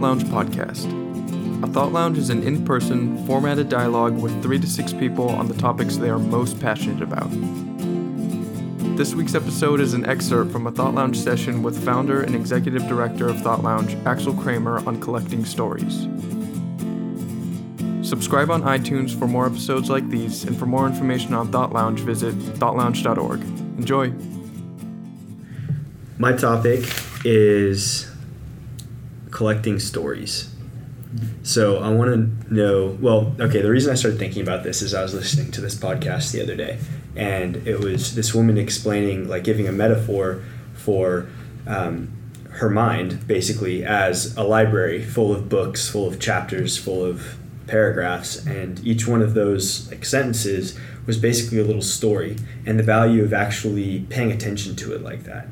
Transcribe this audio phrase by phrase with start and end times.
[0.00, 0.86] Lounge podcast.
[1.62, 5.46] A Thought Lounge is an in person, formatted dialogue with three to six people on
[5.46, 7.30] the topics they are most passionate about.
[8.96, 12.88] This week's episode is an excerpt from a Thought Lounge session with founder and executive
[12.88, 16.08] director of Thought Lounge, Axel Cramer, on collecting stories.
[18.06, 22.00] Subscribe on iTunes for more episodes like these, and for more information on Thought Lounge,
[22.00, 23.42] visit thoughtlounge.org.
[23.78, 24.12] Enjoy!
[26.18, 26.84] My topic
[27.24, 28.09] is
[29.40, 30.54] collecting stories.
[31.42, 32.98] So I want to know.
[33.00, 33.62] Well, okay.
[33.62, 36.42] The reason I started thinking about this is I was listening to this podcast the
[36.42, 36.78] other day,
[37.16, 40.42] and it was this woman explaining, like, giving a metaphor
[40.74, 41.26] for
[41.66, 42.12] um,
[42.50, 48.44] her mind, basically as a library full of books, full of chapters, full of paragraphs,
[48.44, 52.36] and each one of those like sentences was basically a little story,
[52.66, 55.48] and the value of actually paying attention to it like that.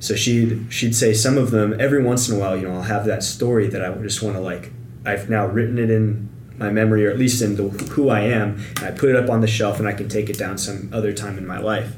[0.00, 2.56] So she'd she'd say some of them every once in a while.
[2.56, 4.72] You know, I'll have that story that I just want to like.
[5.04, 8.60] I've now written it in my memory, or at least in the who I am,
[8.76, 10.90] and I put it up on the shelf, and I can take it down some
[10.92, 11.94] other time in my life.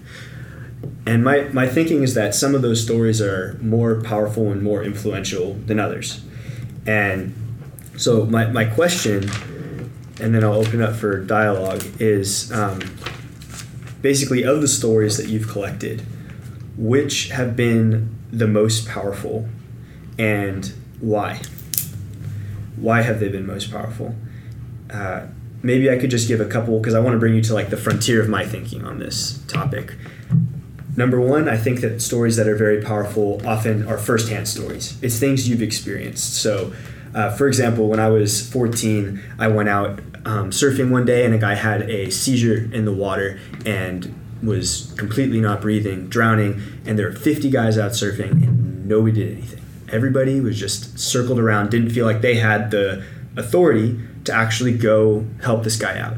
[1.06, 4.82] And my, my thinking is that some of those stories are more powerful and more
[4.82, 6.22] influential than others.
[6.86, 7.34] And
[7.96, 9.30] so my, my question,
[10.20, 12.80] and then I'll open up for dialogue, is um,
[14.02, 16.02] basically of the stories that you've collected,
[16.80, 19.46] which have been the most powerful
[20.18, 21.38] and why?
[22.76, 24.14] Why have they been most powerful?
[24.90, 25.26] Uh,
[25.62, 27.68] maybe I could just give a couple because I want to bring you to like
[27.68, 29.94] the frontier of my thinking on this topic.
[30.96, 34.98] Number one, I think that stories that are very powerful often are firsthand stories.
[35.02, 36.34] It's things you've experienced.
[36.34, 36.72] So,
[37.14, 41.34] uh, for example, when I was 14, I went out um, surfing one day and
[41.34, 46.98] a guy had a seizure in the water and was completely not breathing, drowning, and
[46.98, 49.62] there were 50 guys out surfing and nobody did anything.
[49.90, 53.04] Everybody was just circled around, didn't feel like they had the
[53.36, 56.14] authority to actually go help this guy out.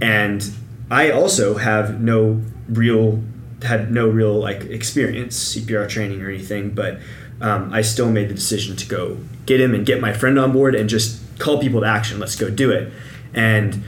[0.00, 0.50] And
[0.90, 3.22] I also have no real
[3.62, 6.98] had no real like experience CPR training or anything, but
[7.42, 10.52] um, I still made the decision to go get him and get my friend on
[10.52, 12.18] board and just call people to action.
[12.18, 12.92] Let's go do it.
[13.34, 13.82] And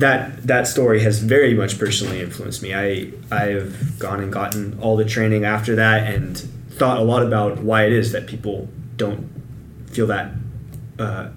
[0.00, 2.74] that that story has very much personally influenced me.
[2.74, 6.38] I I've gone and gotten all the training after that and
[6.70, 9.28] thought a lot about why it is that people don't
[9.90, 10.32] feel that
[10.98, 11.28] uh,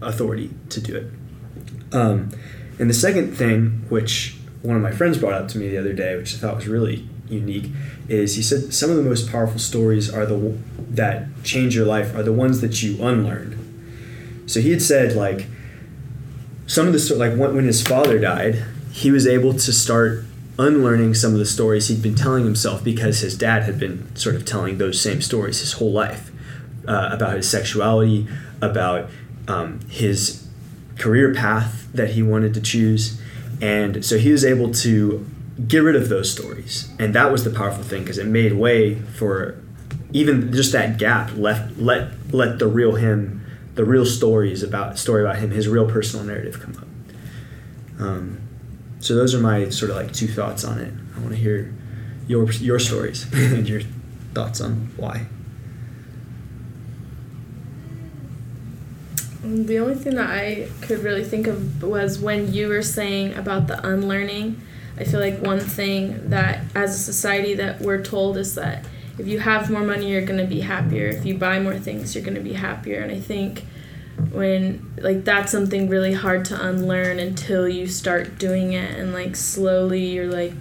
[0.00, 1.94] authority to do it.
[1.94, 2.30] Um,
[2.78, 5.92] and the second thing, which one of my friends brought up to me the other
[5.92, 7.70] day, which I thought was really unique,
[8.08, 10.58] is he said some of the most powerful stories are the
[10.90, 13.58] that change your life are the ones that you unlearn.
[14.46, 15.46] So he had said like
[16.66, 20.24] some of the sort like when his father died, he was able to start
[20.58, 24.36] unlearning some of the stories he'd been telling himself because his dad had been sort
[24.36, 26.30] of telling those same stories his whole life
[26.86, 28.28] uh, about his sexuality,
[28.60, 29.08] about
[29.48, 30.46] um, his
[30.98, 33.20] career path that he wanted to choose.
[33.60, 35.26] And so he was able to
[35.66, 36.90] get rid of those stories.
[36.98, 39.58] And that was the powerful thing because it made way for
[40.12, 43.41] even just that gap left let let the real him
[43.74, 48.00] the real stories about story about him his real personal narrative come up.
[48.00, 48.40] Um,
[49.00, 50.92] so those are my sort of like two thoughts on it.
[51.16, 51.72] I want to hear
[52.26, 53.82] your your stories and your
[54.34, 55.26] thoughts on why.
[59.44, 63.66] The only thing that I could really think of was when you were saying about
[63.66, 64.60] the unlearning.
[64.96, 68.84] I feel like one thing that as a society that we're told is that
[69.22, 71.06] if you have more money you're going to be happier.
[71.06, 73.00] If you buy more things you're going to be happier.
[73.00, 73.64] And I think
[74.30, 79.36] when like that's something really hard to unlearn until you start doing it and like
[79.36, 80.52] slowly you're like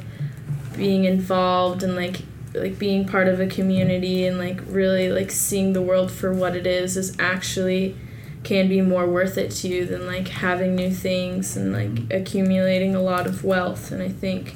[0.77, 2.21] being involved and like
[2.53, 6.55] like being part of a community and like really like seeing the world for what
[6.55, 7.95] it is is actually
[8.43, 12.95] can be more worth it to you than like having new things and like accumulating
[12.95, 14.55] a lot of wealth and i think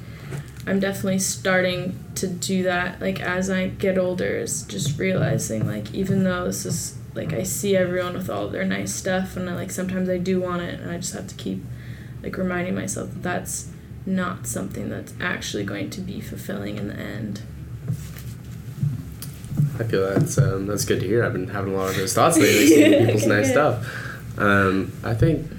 [0.67, 5.94] i'm definitely starting to do that like as i get older is just realizing like
[5.94, 9.56] even though this is like i see everyone with all their nice stuff and I,
[9.56, 11.64] like sometimes i do want it and i just have to keep
[12.23, 13.70] like reminding myself that that's
[14.06, 17.41] not something that's actually going to be fulfilling in the end
[19.79, 21.23] I feel that's um, that's good to hear.
[21.23, 23.85] I've been having a lot of those thoughts lately, seeing people's nice stuff.
[24.38, 25.50] Um, I think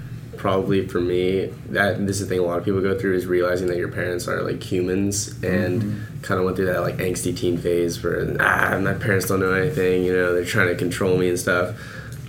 [0.47, 3.25] probably for me, that this is the thing a lot of people go through is
[3.25, 6.21] realizing that your parents are like humans, and mm-hmm.
[6.21, 9.51] kind of went through that like angsty teen phase where ah, my parents don't know
[9.51, 10.05] anything.
[10.05, 11.75] You know, they're trying to control me and stuff.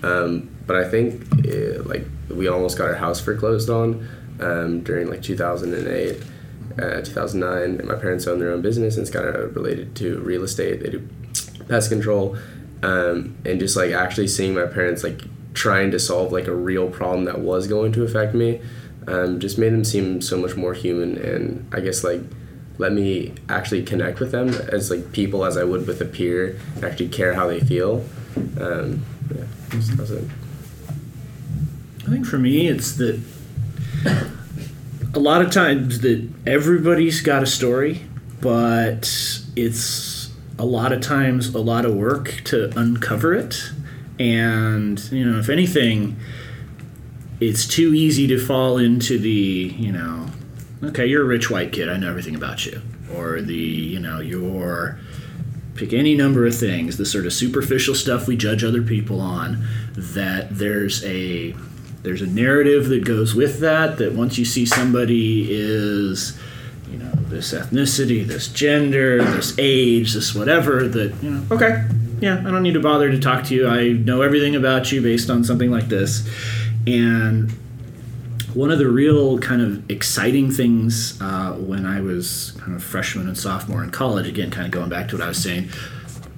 [0.03, 4.09] Um, but I think it, like we almost got our house foreclosed on
[4.41, 6.21] um, during like 2008.
[6.77, 10.21] Uh, 2009, and my parents own their own business, and it's kind of related to
[10.21, 10.81] real estate.
[10.81, 11.09] They do
[11.69, 12.37] pest control,
[12.85, 15.23] um, and just like actually seeing my parents like
[15.59, 18.61] trying to solve like a real problem that was going to affect me
[19.09, 22.21] um, just made them seem so much more human and i guess like
[22.79, 26.59] let me actually connect with them as like people as i would with a peer
[26.83, 28.05] actually care how they feel
[28.61, 30.31] um, yeah it
[32.09, 33.21] I think for me, it's that
[35.13, 38.07] a lot of times that everybody's got a story,
[38.41, 39.03] but
[39.57, 43.73] it's a lot of times a lot of work to uncover it.
[44.19, 46.17] And, you know, if anything,
[47.41, 50.27] it's too easy to fall into the, you know,
[50.83, 52.83] okay, you're a rich white kid, I know everything about you.
[53.15, 54.99] Or the, you know, you're
[55.79, 59.65] pick any number of things, the sort of superficial stuff we judge other people on,
[59.95, 61.55] that there's a
[62.03, 66.39] there's a narrative that goes with that that once you see somebody is
[66.91, 71.85] you know this ethnicity this gender this age this whatever that you know okay
[72.21, 73.69] yeah i don't need to bother to talk to you.
[73.69, 76.29] I know everything about you based on something like this.
[76.87, 77.53] And
[78.55, 83.29] one of the real kind of exciting things uh, when i was kind of freshman
[83.29, 85.69] and sophomore in college again kind of going back to what i was saying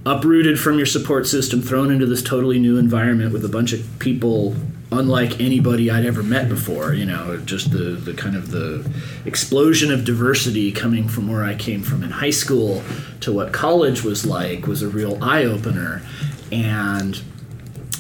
[0.05, 3.87] uprooted from your support system thrown into this totally new environment with a bunch of
[3.99, 4.57] people
[4.93, 6.95] unlike anybody I'd ever met before.
[6.95, 8.91] You know, just the the kind of the
[9.25, 12.83] explosion of diversity coming from where I came from in high school
[13.21, 16.03] to what college was like was a real eye opener,
[16.51, 17.23] and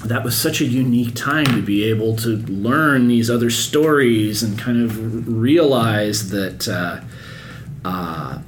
[0.04, 4.58] that was such a unique time to be able to learn these other stories and
[4.58, 6.68] kind of realize that.
[6.68, 7.00] Uh,
[7.82, 8.38] uh,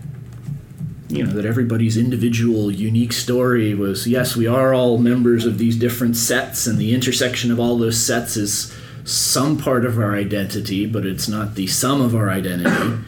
[1.13, 5.77] you know that everybody's individual unique story was yes we are all members of these
[5.77, 8.75] different sets and the intersection of all those sets is
[9.05, 13.03] some part of our identity but it's not the sum of our identity.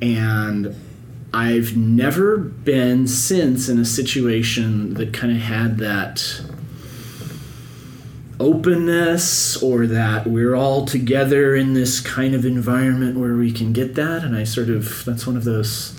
[0.00, 0.74] And
[1.34, 6.40] i've never been since in a situation that kind of had that
[8.40, 13.96] openness or that we're all together in this kind of environment where we can get
[13.96, 15.97] that and i sort of that's one of those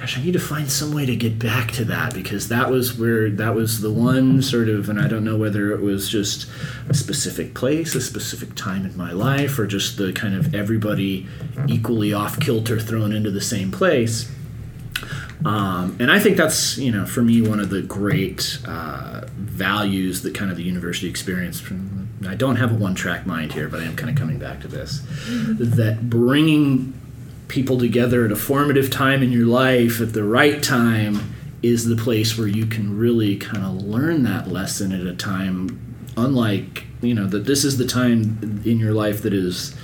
[0.00, 2.98] gosh, I need to find some way to get back to that because that was
[2.98, 6.48] where that was the one sort of, and I don't know whether it was just
[6.88, 11.26] a specific place, a specific time in my life, or just the kind of everybody
[11.68, 14.32] equally off kilter thrown into the same place.
[15.44, 20.22] Um, and I think that's, you know, for me, one of the great uh, values
[20.22, 21.60] that kind of the university experience.
[21.60, 24.38] From, I don't have a one track mind here, but I am kind of coming
[24.38, 25.02] back to this.
[25.28, 26.94] That bringing
[27.50, 31.96] people together at a formative time in your life at the right time is the
[31.96, 37.12] place where you can really kind of learn that lesson at a time unlike you
[37.12, 39.74] know that this is the time in your life that is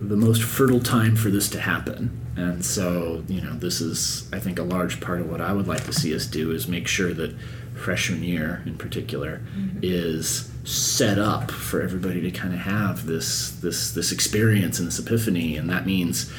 [0.00, 4.38] the most fertile time for this to happen and so you know this is i
[4.38, 6.88] think a large part of what i would like to see us do is make
[6.88, 7.34] sure that
[7.74, 9.80] freshman year in particular mm-hmm.
[9.82, 14.98] is set up for everybody to kind of have this this this experience and this
[14.98, 16.32] epiphany and that means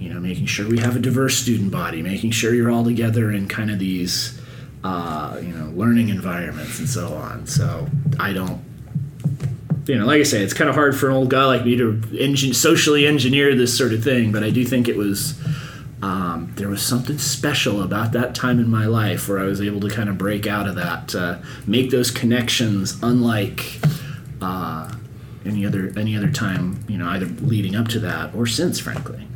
[0.00, 3.30] you know, making sure we have a diverse student body, making sure you're all together
[3.30, 4.40] in kind of these,
[4.82, 7.46] uh, you know, learning environments and so on.
[7.46, 7.86] So
[8.18, 8.62] I don't,
[9.86, 11.76] you know, like I say, it's kind of hard for an old guy like me
[11.76, 15.38] to engine, socially engineer this sort of thing, but I do think it was.
[16.02, 19.80] Um, there was something special about that time in my life where I was able
[19.80, 23.78] to kind of break out of that, uh, make those connections, unlike
[24.40, 24.90] uh,
[25.44, 29.26] any other any other time, you know, either leading up to that or since, frankly.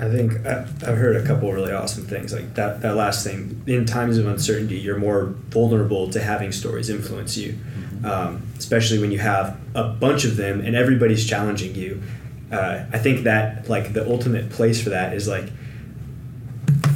[0.00, 2.80] I think I've heard a couple really awesome things like that.
[2.80, 7.52] That last thing, in times of uncertainty, you're more vulnerable to having stories influence you,
[7.52, 8.06] mm-hmm.
[8.06, 12.02] um, especially when you have a bunch of them and everybody's challenging you.
[12.50, 15.50] Uh, I think that like the ultimate place for that is like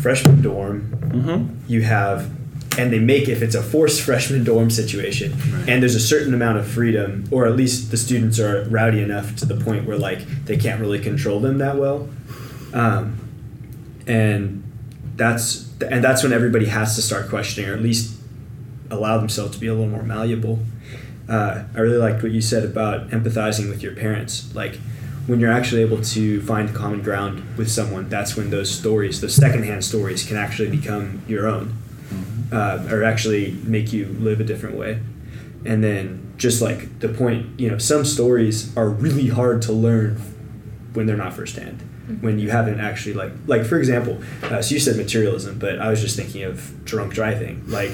[0.01, 0.99] freshman dorm.
[1.03, 1.71] Mm-hmm.
[1.71, 2.31] You have,
[2.79, 5.69] and they make if it's a forced freshman dorm situation, right.
[5.69, 9.37] and there's a certain amount of freedom, or at least the students are rowdy enough
[9.37, 12.09] to the point where like they can't really control them that well
[12.75, 13.19] um,
[14.07, 14.63] and
[15.17, 18.19] that's and that's when everybody has to start questioning, or at least
[18.91, 20.59] allow themselves to be a little more malleable.
[21.29, 24.55] Uh, I really liked what you said about empathizing with your parents.
[24.55, 24.77] Like
[25.27, 29.35] when you're actually able to find common ground with someone, that's when those stories, those
[29.35, 31.75] secondhand stories, can actually become your own,
[32.09, 32.55] mm-hmm.
[32.55, 35.01] uh, or actually make you live a different way.
[35.65, 40.21] And then just like the point, you know, some stories are really hard to learn
[40.93, 41.83] when they're not firsthand
[42.21, 45.89] when you haven't actually like like for example uh, so you said materialism but i
[45.89, 47.91] was just thinking of drunk driving like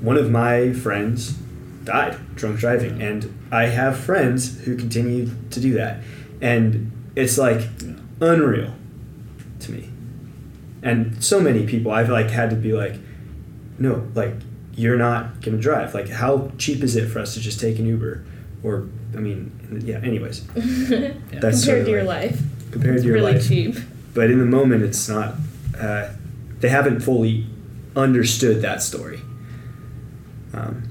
[0.00, 1.32] one of my friends
[1.84, 6.02] died drunk driving and i have friends who continue to do that
[6.40, 7.62] and it's like
[8.20, 8.74] unreal
[9.58, 9.88] to me
[10.82, 12.96] and so many people i've like had to be like
[13.78, 14.34] no like
[14.76, 17.86] you're not gonna drive like how cheap is it for us to just take an
[17.86, 18.24] uber
[18.62, 19.98] or I mean, yeah.
[19.98, 21.12] Anyways, Yeah.
[21.40, 22.40] That's compared to your life.
[22.74, 23.76] Compared It's to your really life, cheap.
[24.12, 25.34] but in the moment, it's not.
[25.78, 26.10] Uh,
[26.60, 27.46] they haven't fully
[27.96, 29.20] understood that story.
[30.52, 30.82] Um,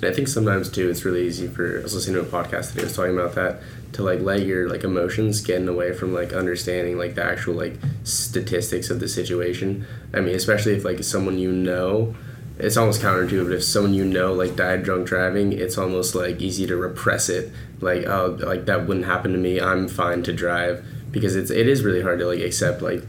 [0.00, 1.78] And I think sometimes too, it's really easy for.
[1.78, 2.82] I was listening to a podcast today.
[2.82, 3.60] I was talking about that
[3.92, 7.74] to like let your like emotions get away from like understanding like the actual like
[8.04, 9.86] statistics of the situation.
[10.14, 12.14] I mean, especially if like someone you know,
[12.62, 13.52] it's almost counterintuitive.
[13.52, 17.52] If someone you know like died drunk driving, it's almost like easy to repress it.
[17.80, 19.60] Like oh, like that wouldn't happen to me.
[19.60, 23.02] I'm fine to drive because it's it is really hard to like accept like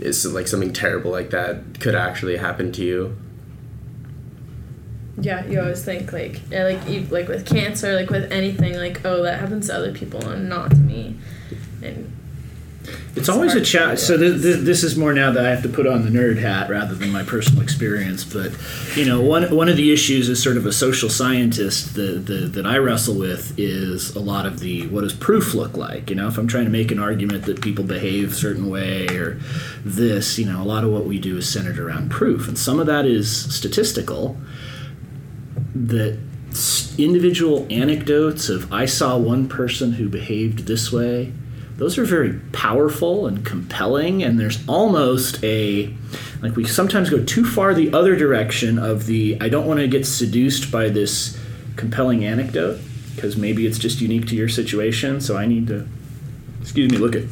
[0.00, 3.16] it's like something terrible like that could actually happen to you.
[5.18, 9.04] Yeah, you always think like yeah, like you, like with cancer, like with anything, like
[9.04, 11.18] oh that happens to other people and not to me,
[11.82, 12.16] and
[13.16, 14.00] It's always a challenge.
[14.00, 16.38] So this, this, this is more now that I have to put on the nerd
[16.38, 18.24] hat rather than my personal experience.
[18.24, 18.52] But
[18.94, 22.52] you know, one one of the issues as sort of a social scientist that that,
[22.52, 26.10] that I wrestle with is a lot of the what does proof look like?
[26.10, 29.06] You know, if I'm trying to make an argument that people behave a certain way
[29.08, 29.40] or
[29.82, 32.78] this, you know, a lot of what we do is centered around proof, and some
[32.78, 34.36] of that is statistical.
[35.74, 36.18] That
[36.98, 41.32] individual anecdotes of I saw one person who behaved this way
[41.76, 45.92] those are very powerful and compelling and there's almost a
[46.42, 49.88] like we sometimes go too far the other direction of the i don't want to
[49.88, 51.38] get seduced by this
[51.76, 52.80] compelling anecdote
[53.14, 55.86] because maybe it's just unique to your situation so i need to
[56.60, 57.24] excuse me look at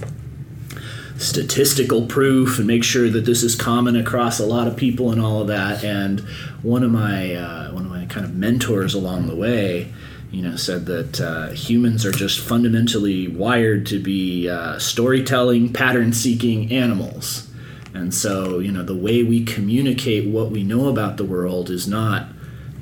[1.16, 5.20] statistical proof and make sure that this is common across a lot of people and
[5.20, 6.20] all of that and
[6.62, 9.92] one of my uh, one of my kind of mentors along the way
[10.34, 16.12] you know, said that uh, humans are just fundamentally wired to be uh, storytelling, pattern
[16.12, 17.48] seeking animals.
[17.94, 21.86] And so, you know, the way we communicate what we know about the world is
[21.86, 22.26] not,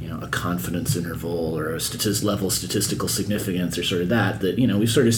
[0.00, 4.40] you know, a confidence interval or a statist- level statistical significance or sort of that.
[4.40, 5.14] That you know, we sort of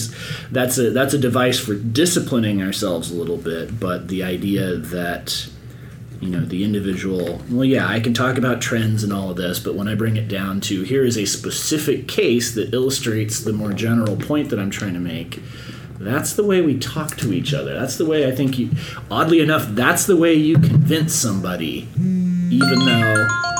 [0.51, 3.79] that's a that's a device for disciplining ourselves a little bit.
[3.79, 5.47] But the idea that
[6.21, 9.59] you know the individual well yeah i can talk about trends and all of this
[9.59, 13.53] but when i bring it down to here is a specific case that illustrates the
[13.53, 15.41] more general point that i'm trying to make
[15.99, 17.73] that's the way we talk to each other.
[17.73, 18.69] That's the way i think you
[19.09, 23.54] oddly enough that's the way you convince somebody even though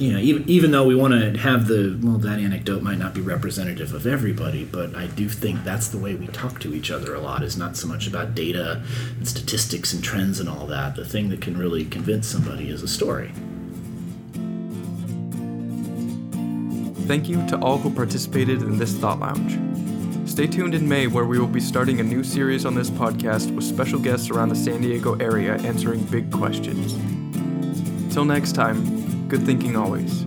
[0.00, 3.12] you know even, even though we want to have the well that anecdote might not
[3.14, 6.90] be representative of everybody but i do think that's the way we talk to each
[6.90, 8.82] other a lot is not so much about data
[9.18, 12.82] and statistics and trends and all that the thing that can really convince somebody is
[12.82, 13.32] a story
[17.10, 19.58] Thank you to all who participated in this Thought Lounge.
[20.30, 23.52] Stay tuned in May where we will be starting a new series on this podcast
[23.52, 26.94] with special guests around the San Diego area answering big questions.
[28.14, 28.99] Till next time,
[29.30, 30.24] good thinking always.